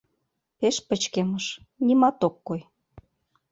Пеш 0.57 0.75
пычкемыш, 0.87 1.45
нимат 1.85 2.19
ок 2.27 2.35
кой. 2.47 2.61